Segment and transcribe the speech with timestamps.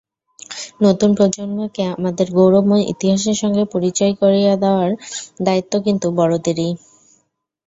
[0.81, 4.91] নতুন প্রজন্মকে আমাদের গৌরবময় ইতিহাসের সঙ্গে পরিচয় করিয়ে দেওয়ার
[5.39, 6.69] দায়িত্ব কিন্তু বড়দেরই।